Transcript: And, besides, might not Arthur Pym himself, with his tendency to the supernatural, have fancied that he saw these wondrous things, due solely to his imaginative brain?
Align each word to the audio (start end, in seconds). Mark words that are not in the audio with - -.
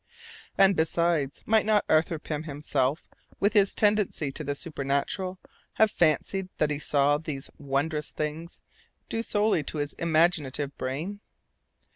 And, 0.57 0.75
besides, 0.75 1.43
might 1.45 1.63
not 1.63 1.85
Arthur 1.87 2.17
Pym 2.17 2.45
himself, 2.45 3.05
with 3.39 3.53
his 3.53 3.75
tendency 3.75 4.31
to 4.31 4.43
the 4.43 4.55
supernatural, 4.55 5.37
have 5.73 5.91
fancied 5.91 6.49
that 6.57 6.71
he 6.71 6.79
saw 6.79 7.19
these 7.19 7.51
wondrous 7.59 8.09
things, 8.09 8.61
due 9.09 9.21
solely 9.21 9.61
to 9.65 9.77
his 9.77 9.93
imaginative 9.99 10.75
brain? 10.75 11.19